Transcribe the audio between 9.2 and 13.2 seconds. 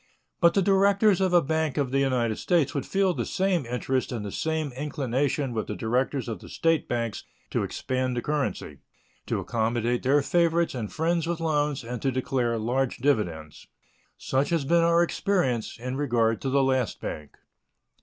to accommodate their favorites and friends with loans, and to declare large